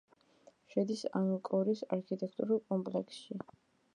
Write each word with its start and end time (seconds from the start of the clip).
შედის 0.75 1.03
ანგკორის 1.19 1.85
არქიტექტურულ 1.97 2.61
კომპლექსში. 2.73 3.41